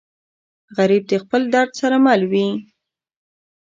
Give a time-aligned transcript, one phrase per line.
[0.77, 2.47] غریب د خپل درد سره مل وي